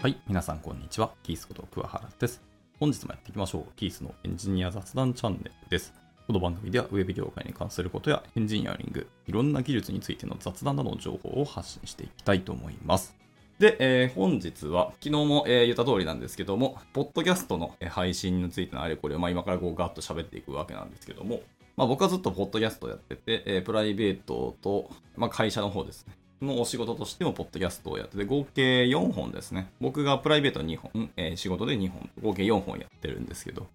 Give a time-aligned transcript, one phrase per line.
[0.00, 1.10] はい、皆さんこんにちは。
[1.24, 2.40] キースこと桑原です。
[2.78, 3.72] 本日もやっていきましょう。
[3.74, 5.92] キースのエンジニア雑談チャンネルです。
[6.28, 13.16] この番組ではウェブ業界に関することやエンジニアリング、いろんな技術についての雑談などの情報を発信していきたいと思います。
[13.58, 21.40] で、えー本日は、昨日も、えー言った通りなんですけども、ポッドキャストの配信についてのあれこれを、まあ、今からこうガッと喋っていくわけなんですけども、
[21.76, 26.14] まあ、僕はずっとポッドキャストやってて、えープライベートと、まあ、会社の方ですね。
[26.42, 29.70] のお仕事としても、ポッドキャストをやってて、合計4本ですね。
[29.80, 33.66] 僕がプライベート2本、えー仕事で2本、合計4本やってるんですけど。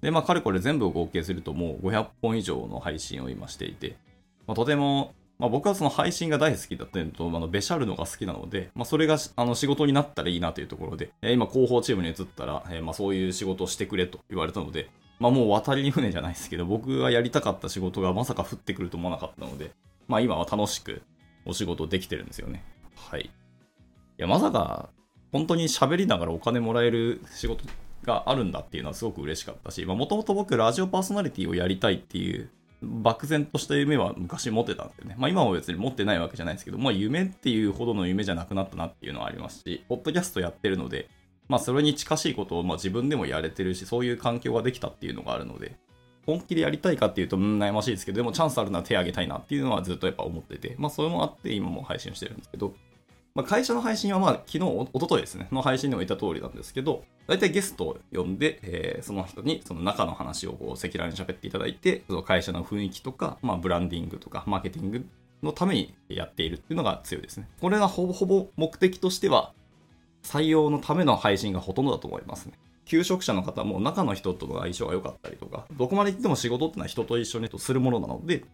[0.00, 3.96] で、まあ、かれこれ全部を合計すると、もう500本以上の配信を今していて、
[4.46, 19.70] まあ、とても、まあ、僕はその配信が大好きだったのと、あの、べしゃるのが好きなので、まあ、それがあの仕事になったらいいなというところで、えー今、広報チームに移ったら、えーまあ、そういう仕事をしてくれと言われたので、まあ、もう渡りに船じゃないですけど、僕がやりたかった仕事がまさか降ってくると思わなかったので、
[20.06, 21.02] まあ、今は楽しく
[21.46, 22.64] お仕事できてるんですよね。
[22.96, 23.22] はい。
[23.22, 23.30] い
[24.18, 24.90] や、まさか、
[25.32, 27.64] 本当に喋りながらお金もらえる仕事
[28.04, 32.50] があるんだっていうのはすごく嬉しかったし、もともと僕、ラジオパーソナリティをやりたいっていう、
[32.82, 35.16] 漠然とした夢は昔持ってたんですよね。
[35.18, 41.08] まあ今は別に持ってないわけじゃないですけど、まあ夢っていうほどの夢じゃなくなったなっていうのはありますし、ポッドキャストやってるので、
[41.48, 45.76] まあそれに近しいことをまあ自分でもやれてるし、そういう環境ができたっていうのがあるので、
[46.26, 52.74] 本気でやりたいかっていうと、うん悩ましいですけど、でもチャンスあるなら手挙げたいなっていうのはずっとやっぱ思ってて、まあそれもあって今も配信してるんですけど、
[53.34, 65.06] まあ、会社の配信はまあ昨日、おとといですね、の配信でも言った通りなんですけど、大体ゲストを呼んで、えーその人にその中の話をこう赤裸々に喋っていただいて、その会社の雰囲気とか、まあ、ブランディングとか、マーケティング
[65.42, 67.48] のためにやっているっていうのが強いですね。
[67.60, 69.52] これがほぼほぼ目的としては、
[70.22, 72.54] 採用のための配信がほとんどだと思いますね。
[72.84, 78.44] 求職者の方も中の人との相性が良かったりとか、どこまで行っても仕事ってのは人と一緒にするものなので、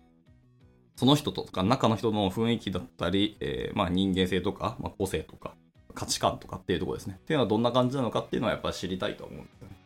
[0.96, 5.54] その人とか中の人の雰囲気だったり、えーまあ人間性とか、まあ、個性とか、
[5.94, 7.16] 価値観とかっていうところですね。
[7.18, 9.76] っていうのはどんな感じなのかっていうのはやっぱり知りたいと思うんですよね。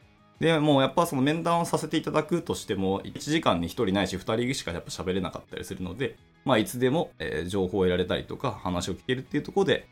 [0.41, 7.13] で、もうやっぱその面談をさせていただくとしても、1時間に1人ないし2人しかやっぱ喋れなかったりするので、まあいつでも、
[7.47, 9.89] 情報を得られたりとか、話を聞けるっていうところで、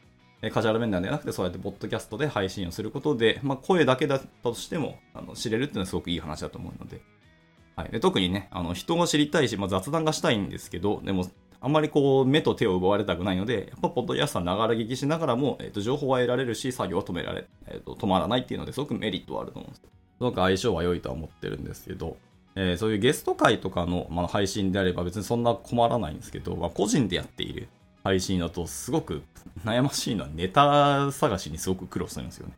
[0.50, 7.00] カジュアル面談ではなくて、そうやってポッドキャストで配信をすることで、まあ声だけだったとしても、あの知れるっていうのはすごくいい話だと思うので、
[7.76, 11.26] はい、で特にね、あの人を知りたいし、まあ、雑談がしたいんですけど、でも、
[11.60, 19.80] あんまりこう、目と手を奪われたくないので、やっぱ、ポッドキャストはながら聞きしながらも、えっ、と、情報は得られるし、作業は止められ、えっ、と、止まらないっていうので、すごくメリットはあると思うんです。
[19.82, 19.88] す
[20.18, 22.16] ごく相性は良いとは思ってるんですけど、
[22.54, 27.68] えーそういうゲスト会とかの、まあ、配信であれば別にそんな困らないんですけど、まあ、個人でやっている
[28.02, 29.22] 配信だと、すごく
[29.64, 32.54] 悩ましいのはネタ探しにすごく苦労するんですよね。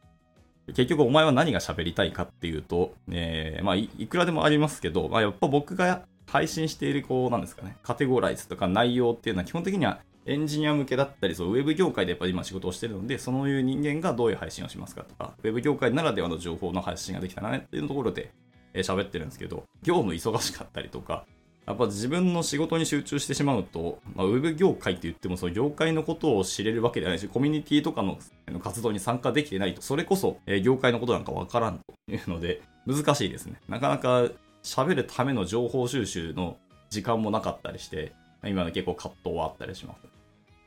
[0.68, 18.32] 結局お前は何が喋りたいかっていうと、えーまあい、いくらでもありますけど、まあ、やっぱ僕が配信している、こう、なんですかね、カテゴライズとか内容っていうのは基本的にはエンジニア向けだったり、そう、ウェブ業界でやっぱり今仕事をしてるので、そういう人間がどういう配信をしますかとか、ウェブ業界ならではの情報の発信ができたらねっていうところで
[18.74, 21.24] えー喋ってるんですけど、業務忙しかったりとか、
[21.66, 28.18] やっぱ自分の仕事に集中してしまうと、まあ、ウェブ業界って言っても、その業界のことを知れるわけではないし、コミュニティとかの
[28.60, 33.60] 活動に参加できてないと、それこそ、え業界のことなんかわからんというので、難しいですね。
[33.68, 34.28] なかなか
[34.62, 36.58] 喋るための情報収集の
[36.90, 38.12] 時間もなかったりして、
[38.44, 40.00] 今の結構葛藤はあったりします。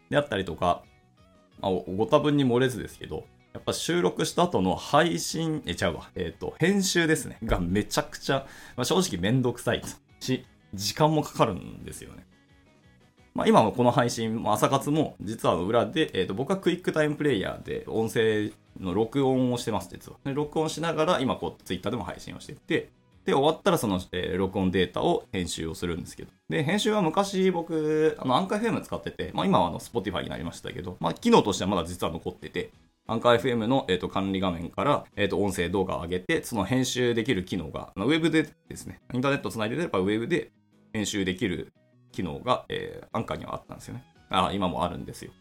[0.10, 0.84] であったりとか、
[1.60, 7.38] まあ、ご多分に漏れずですけど、やっぱ収録した後の配信、え、ちゃうわ、えっ、と、編集ですね。
[7.44, 9.82] がめちゃくちゃ、まあ、正直めんどくさい
[10.20, 12.26] し、時間もかかるんですよね。
[13.34, 20.18] まあ、今のこの配信、朝活も、実は裏で、えっ、と、僕はクイックタイムプレイヤーで音声の録音をしてます、実は。
[20.24, 22.90] で録音しながら、今こう、ツイッターでも配信をしてて、
[23.26, 26.32] で、終わったらその、えー録音データを編集をするんですけど。
[26.50, 32.72] で、編集は昔僕、あの、アンカー FM 使ってて、まあ今はあの、Spotify になりましたけど、まあ機能としてはまだ実は残ってて、
[33.10, 40.52] アンカー FM の、えー、と管理画面から、えー、と音声動画を上げて、その編集できる機能が、ウェブでですね、インターネットつないでればウェブで
[40.92, 41.72] 編集できる
[42.12, 44.04] 機能が、えーアンカーにはあったんですよね。
[44.30, 45.32] あ、今もあるんですよ。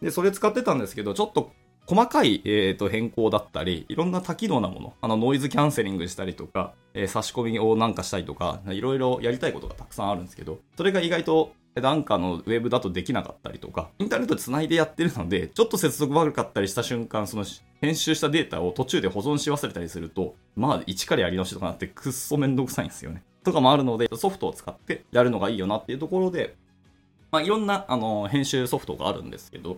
[0.00, 1.52] で、それ使ってたんですけど、ちょっと
[1.86, 17.44] 細かい、えーと変更だったり、いろんな多機能なもの、あのノイズキャンセリングしたりとか、えー差し込みをなんかしたりとか、いろいろやりたいことがたくさんあるんですけど、それが意外と、えーとアンカーのウェブだとできなかったりとか、インターネットで繋いでやってるので、ちょっと接続悪かったりした瞬間、その
[17.82, 23.22] 編集したデータを途中で保存し忘れたりすると、まあ、一からやり直しとかなってくっそめんどくさいんですよね。
[23.44, 26.56] とかもあるので、ソフトを使ってやるのがいいよなっていうところで、
[27.30, 29.74] まあ、いろんな、あの、編集ソフトがあるんですけど、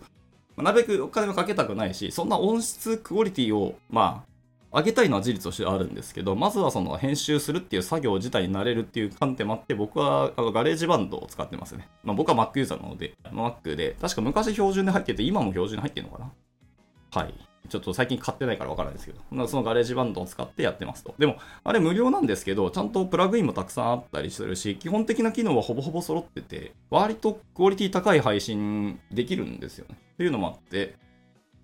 [0.57, 4.28] まあなるべくお金もかけたくないし、そんな音質クオリティを、まあ、
[4.73, 11.89] 上げたいのは事実としてあるんですけど、まずはその編集するっていう作業自体になれるっていう観点もあって、僕はあの GarageBand を使ってますね。
[12.05, 16.33] まあ、僕は Mac ユーザーなので、Mac で、確か昔標準で入ってて、今も標準で入ってるのかな？
[17.23, 17.35] はい。
[17.69, 21.15] ちょっと最近買ってないからわからないですけど、その GarageBand を使ってやってますと。
[21.19, 29.97] でも、あれ無料なんですけど、ちゃんとプラグインもたくさんあったりするし、基本的な機能はほぼほぼ揃ってて、割とクオリティ高い配信できるんですよね。
[30.15, 30.95] っていうのもあって、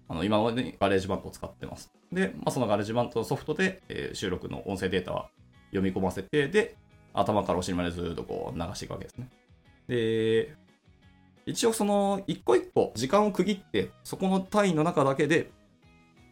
[0.09, 1.93] あの今までに GarageBand を使ってます。
[2.13, 5.31] で、まあ、その GarageBand ソフトで、えー、収録の音声データは
[5.71, 6.77] 読み込ませて、で、
[7.13, 9.29] 頭からお尻までずっとこう流していくわけですね。
[9.89, 10.55] で、
[11.47, 15.51] 一応その一個一個時間を区切ってそこの単位の中だけで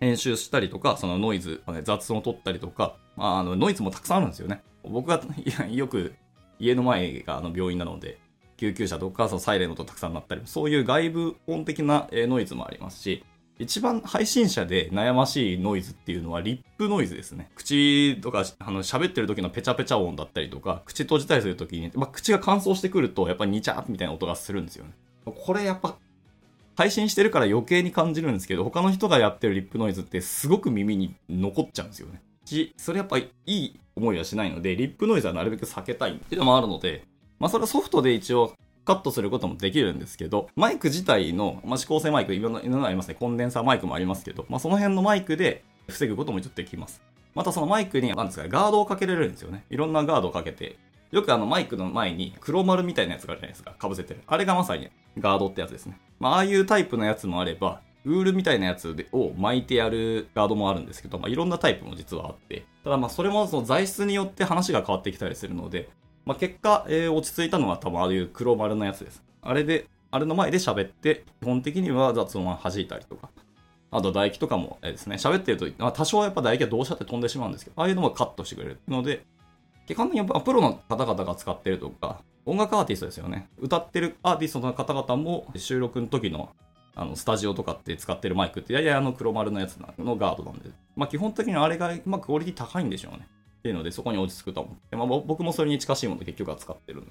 [0.01, 5.21] 編集したりとかそのノイズ、雑音を取ったりとか、まあ、あのノイズもたくさんあるんですよね僕が
[5.71, 6.15] よく
[6.59, 8.19] 家の前があの病院なので
[8.57, 13.25] 救急車とかそのサイレンの音たくさん鳴ったりそういう外部音的なノイズもありますし
[13.63, 17.51] 一番配信者で悩ましいノイズっていうのはリップノイズですね。
[17.55, 24.93] 口とか、あの、喋ってる時のペチャペチャ音だったりとか、口閉じたりする時に、まあ、口が乾燥してくると、やっぱりニチャーみたいな音がするんですよね。
[25.25, 25.97] これやっぱ、
[26.75, 32.21] 配信してるから余計に感じるんですけど、他の人がやってるリップノイズってすごく耳に残っちゃうんですよね。
[32.77, 37.05] それやっぱいい思いはしないので、リップノイズはなるべく避けたいっていうのもあるので、
[37.39, 38.53] まあそれはソフトで一応
[38.85, 43.15] カットすることもできるんですけど、マイク自体の、まあ、指向性マイク、いろんな、いろんなありますね。
[43.15, 47.03] コンデンサーマイクもありますけど、まあ、その辺のマイクで防ぐこともちょっとできます。
[47.35, 49.65] またそのマイクに、なんですか、ガードをかけれるんですよね。
[49.71, 50.79] いろんなガードをかけて、
[51.13, 53.75] よくあのマイクの前に黒丸みたいなやつがあるじゃないですか。
[53.81, 54.23] 被せてる。
[54.27, 54.89] あれがまさに
[55.19, 55.99] ガードってやつですね。
[56.19, 65.89] まあ、ああいうタイプのやつもあれば、ウールみたいなやつを巻いてやるガードもあるんですけど、まあ、いろんなタイプも実はあって、ただまあそれもその材質によって話が変わってきたりするので、
[66.25, 69.23] まあ、結果、えー、落ち着いたのは多分ああいう黒丸のやつです。
[69.43, 73.31] あれで、あれの前で喋って、基本的には雑音は弾いたりとか、
[73.91, 79.25] あと唾液とかもですね、喋ってると、まあ、多少はやっぱ唾液はどうしたって飛んでしまうんですけど、ああいうのもカットしてくれるので、
[79.87, 83.49] 基本的にやっぱプロの方々が使ってるとか、音楽アーティストですよね。
[83.59, 86.51] 歌ってるアーティストの方々も収録の時の
[86.95, 93.27] あのスタジオとかって使ってるマイクってややあの黒丸のやつのガードなんで、まあ基本的にあれが、まあ、クオリティ高いんでしょうね。
[93.63, 97.05] っていうのでそこに落ち着くと思って、まあ、僕もそれに近しいもの結局は使ってる。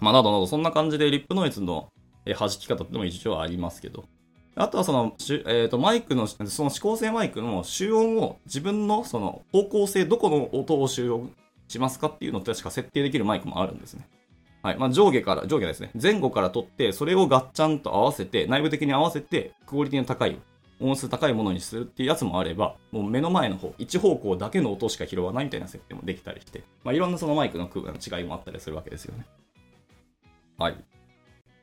[0.00, 1.92] まあ、などなど、そんな感じでリップノイズの
[2.24, 4.06] 弾き方っても一応ありますけど。
[4.54, 11.30] あとはその、え、ー、と、マイクの、その指向性マイクの集音を自分のその方向性、どこの音を集音
[11.68, 14.08] しますかっていうのって確か設定できるマイクもあるんですね。
[14.62, 14.78] はい。
[14.78, 15.90] まあ、上下から、上下ですね。
[16.00, 20.40] 前後から取って、それをガッチャンと合わせて、内部的に合わせて、クオリティの高い、
[20.80, 29.26] 音数高いものにするっていうやつもあれば、もう目の前の方、一方向だけの音しか拾わないみたいな設定もできたりして、まあ、いろんなそのマイクの違いもあったりするわけですよね。
[30.58, 30.76] はい。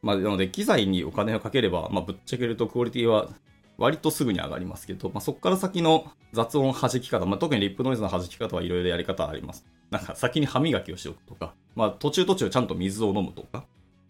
[0.02, 3.30] まあ、なので、機材にお金をかければ、まあ、ぶっちゃけるとクオリティは
[3.78, 9.66] 割とすぐに上がりますけど、まあ、そこから先の雑音弾き方、まあ、特にリップノイズの弾き方はいろいろやり方あります。
[9.90, 13.66] なんか先に歯磨きをしておくとか、まあ、途中途中ちゃんと水を飲むとか、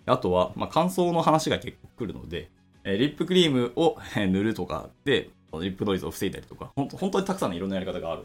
[0.06, 2.50] あとは、まあ、乾燥の話が結構来るので、
[2.84, 8.24] え、リップクリームを塗るとかで、リップノイズを防いだりとか、本当本当にたくさんのいろんなやり方がある。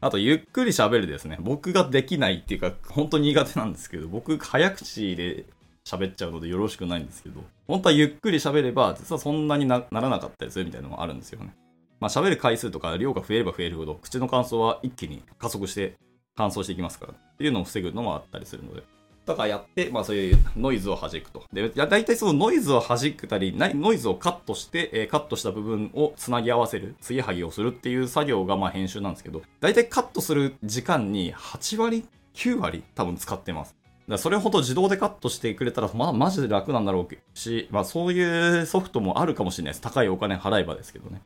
[0.00, 1.38] あと、ゆっくり喋るですね。
[1.40, 5.44] 僕ができないっていうか、本当に苦手なんですけど、僕、早口で
[5.84, 11.54] 喋っちゃうのでよろしくないんですけど、本当はゆっくり喋れば、実はそんなにならなかったりするみたいなのもあるんですよね。
[11.98, 15.96] まあ喋る回数とか量が増えれば増えるほど、口の乾燥は一気に加速して
[16.36, 18.82] 乾燥していきますから、っていうのを防ぐのもあったりするので。
[19.28, 21.44] とかやって、まあそういうノイズを弾くと。
[21.52, 33.78] で、大体そのノイズを弾くたり、ノイズをカットして、え、カットした部分をつなぎ合わせる、継ぎはぎをするっていう作業がまあ編集なんですけど、大体カットする時間に8割、9割多分使ってます。
[34.08, 39.80] だそれほど自動でカットしてくれたら、まあ、マジで楽なんだろうし、まあ、そういうソフトもあるかもしれないです。
[39.82, 41.20] 高いお金払えばですけどね。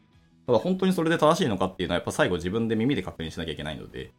[0.47, 4.11] ただ本当にそれで正しいのかっていうのは、やっぱ最後自分で耳で確認しなきゃいけないので、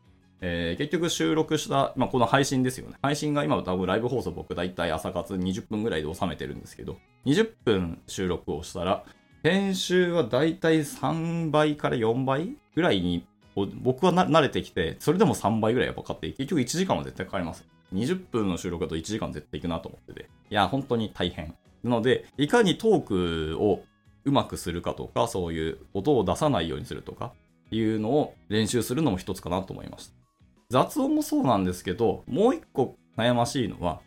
[0.45, 2.97] えー、結局収録した、まあ、この配信ですよね。
[3.01, 9.05] 配信が今多分ライブ放送僕大体朝活20分ぐらいで収めてるんですけど、20分収録をしたら、
[9.41, 17.65] 編集は大体3倍から4倍ぐらいに僕は慣れてきて、それでも3倍ぐらいやっぱかかって、結局1時間は絶対かかります。
[17.93, 20.29] 20分の収録だと1時間絶対いくなと思ってて。
[20.49, 21.55] いや、本当に大変。
[21.85, 23.83] なので、いかにトークを
[24.25, 27.31] うまくするかとか、そういう音を出さないようにするとか、
[27.71, 30.22] いうのを練習するのも一つかなと思いました。
[30.69, 34.01] 雑音もそうなんですけど、もう一個悩ましいのは、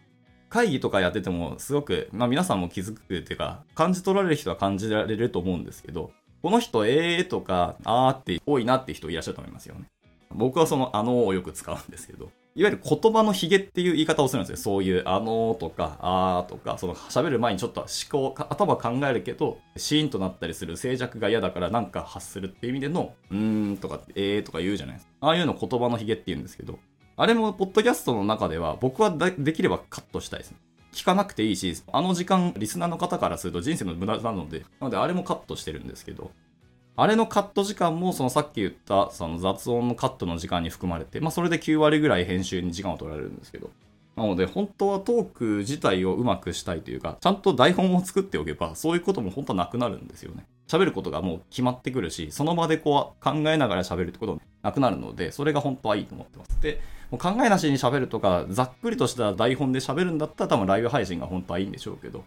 [0.48, 6.10] 会議とかやっててもすごく、まあ皆さんも気づくっていうか、感じ取られる人は感じられると思うんですけど、
[6.42, 9.86] この人、えーとか、あーって多いなって人いらっしゃると思いますよね。
[10.30, 14.56] 僕はそのあのーをよく使うんですけど、いわゆる言葉のヒゲっていう言い方をするんですよ。
[14.56, 17.88] そういう、あのーとか、あーとか、その喋る前にちょっと思
[18.32, 25.12] 考、頭考えるけど、シーンとなったりする静寂が嫌だからなんか発するっていう意味での、うーんとか、えーとか言うじゃないですか。
[25.20, 26.78] ああいうの言葉のヒゲって言うんですけど、
[27.16, 30.56] あれもポッドキャストの中では僕はできればカットしたいですね。
[30.92, 36.30] 聞かなくていいし、あの時間、リスナーの方からすると人生の無駄なので、なのであれもカットしてるんですけど、
[36.98, 43.70] あれのカット時間も、そのさっき言った、その雑音のカットの時間に含まれて、まあそれで9割ぐらい編集に時間を取られるんですけど、
[44.16, 50.46] なので、本当はトーク自体をうまくしたいというか、ちゃんと台本を作っておけば、そういうことも本当はなくなるんですよね。
[50.68, 56.60] 喋ることがもう決まってくるし、その場でこう考えながら喋るってこともなくなるので、それが本当はいいと思ってます。
[56.62, 62.24] で、もう考えなしに喋るとか、ざっくりとした台本で喋るんだったら多分ライブ配信が本当はいいんでしょうけど、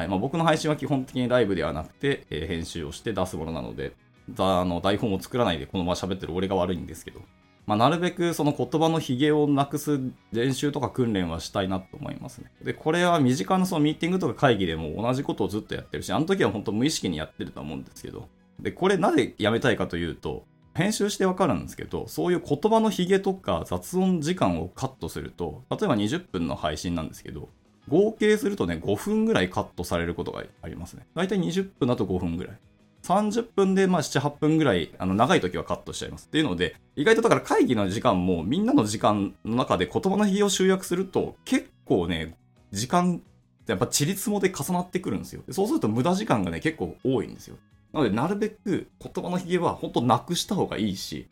[0.00, 0.08] はい。
[0.08, 3.92] まあ、僕の配信は基本的にライブではなくて、えー、編集をして出すものなので、
[4.38, 7.20] あの台本を作らないでこのまま喋ってる俺が悪いんですけど、
[7.66, 10.00] まあ、なるべくその言葉のヒゲをなくす
[10.32, 12.50] 練習とか訓練はしたいなと思いますね。
[12.62, 18.28] で、これは身近なそのミーティングとか会議でも同じことをずっとやってるし、あの時は本当無意識にやってると思うんですけど、
[18.58, 27.48] で、これなぜやめたいかというと、編集してわかるんですけど、そういう言葉のヒゲとか雑音時間をカットすると、例えば20分の配信なんですけど、
[27.90, 31.06] 合計するとね、5分ぐらいカットされることがありますね。
[31.14, 32.56] だいたい20分だと5分ぐらい。
[33.02, 36.26] 30分でまあ7、8分ぐらい、あの長い時はカットしちゃいます。
[36.26, 42.36] っていうので、意外とだから会議の時間もみんなの時間の中で言葉の比を集約すると結構ね、
[42.70, 43.22] 時間
[43.66, 45.42] やっぱちりつもで重なってくるんですよ。
[45.50, 47.56] そうすると無駄時間がね、結構多いんですよ。
[47.92, 51.28] なので、なるべく言葉のヒゲは本当なくした方がいいし、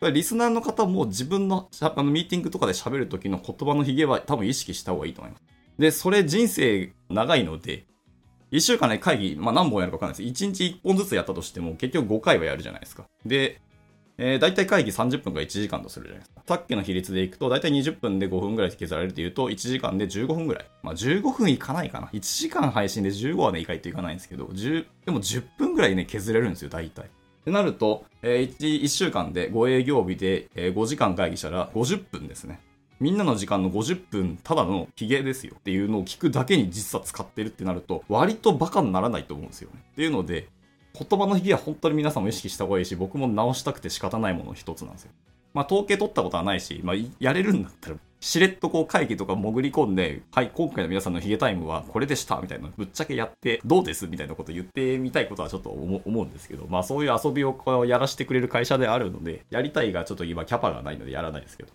[0.00, 5.42] リスナーの方も自分のあのミーティングとかで喋る時の言葉のヒゲは多分意識した方がいいと思います。
[5.78, 7.86] で、それ人生長いので、
[8.50, 10.44] 1週間ね、会議、まあ何本やるか分かんないです。
[10.44, 13.04] 1日1本ずつやったとしても、結局5回はやるじゃないですか。
[13.26, 13.60] で、
[14.20, 16.42] えー、大体会議30分から1時間とするじゃないですか。
[16.46, 20.66] さっきの比率でいくと、大体20分で5分ぐらい削られるというと、1時間で15分ぐらい。
[20.82, 22.08] まあ15分いかないかな。
[22.08, 27.04] 1時間配信で15はね、いかないといかないんですけど、10、でも10分ぐらいね、削れるんですよ、大体。
[27.04, 27.08] っ
[27.44, 32.60] てなると、えー、1, 1週間で5営業日で、えー、5時間会議したら50分ですね。
[33.00, 39.80] みんなの時間の50分、ただのヒゲですよっていうのを聞くだけに実は使ってるってなると、割とバカにならないと思うんですよね。
[39.92, 40.48] っていうので、
[40.98, 45.12] 言葉のヒゲは本当に皆さんも意識した方がいいし、僕も直したくて仕方ないものの一つなんですよ。
[45.54, 61.70] まあ、統計取ったことはないし、まあ、やれるんだったら、しれっとこう会議とか潜り込んで、はい、今回の皆さんのヒゲタイムはこれでした、みたいな、ぶっちゃけやって、どうですみたいなこと言ってみたいことはちょっと思うんですけど、まあそういう遊びをこうやらせてくれる会社であるので、やりたいがちょっと今キャパがないのでやらないですけど。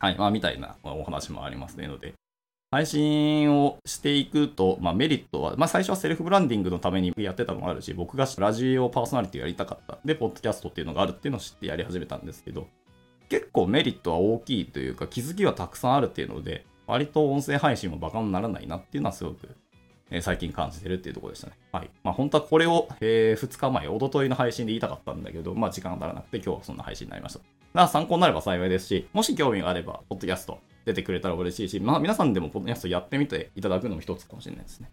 [0.00, 2.14] はい、まあ、みたいなお話もありますねので、
[2.70, 9.98] 配信をしていくと、まあ、メリットは、まあ、最初はセルフブランディングのためにやってたのもあるし、僕がラジオパーソナリティやりたかった。
[10.04, 12.66] で、ポッドキャストっていうのがあるっていうのを知ってやり始めたんですけど、
[13.28, 19.50] 結構メリットは大きいというか、気づきはたくさんあるっていうので、割と音声配信もバカにならないなっていうのはすごく、
[20.10, 21.52] え、最近感じてるっていうところでしたね。
[21.72, 21.90] はい。
[22.02, 27.40] まあ、本当はこれを、えー、2日前、おとといの配信で言いたかったんだけど、まあ、時間が足らなくて今日はそんな配信になりました。
[27.74, 34.90] が参考になれば幸いですし、もし興味があれば、ポッドキャスト出てくれたら嬉しいし、まあ皆さんでもポッドキャストやってみていただくのも一つかもしれないですね。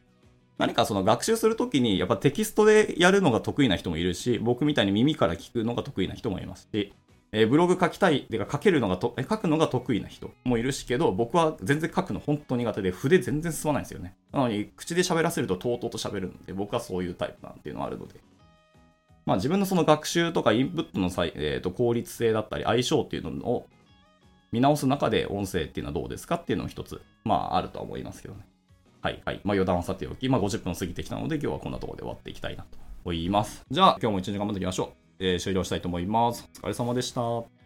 [0.58, 6.94] 何かその学習するときに、やっぱテキストでやるのが得意な人もいるし、僕みたいに耳から聞くのが得意な人もいますし、
[7.32, 14.16] えー、ブログ書きたい、てか書けるのがと、書くのが得意な人もいるしけど、僕は全然書くの本当苦手で、筆全然進まないんですよね。
[14.32, 18.22] なのに、口で喋らせるととうとうと喋るんで、僕はそういうタイプなんていうのはあるので、
[19.26, 23.68] まあ、自分のその学習とかインプットの際、えー、と効率性だったり相性っていうのを
[24.54, 28.48] 見直す中で音声っていうのはどうですかっていうのを一つ、まああるとは思いますけどね。
[29.02, 29.42] はいはい。
[29.44, 33.66] まあ余談はさておき、まあ50分過ぎてきたので今日はこんなところで終わっていきたいなと思います。
[33.70, 35.07] じゃあ今日も一日頑張っていきましょう。
[35.20, 36.48] えー、終了したいと思います。
[36.64, 37.57] お疲れ様でした。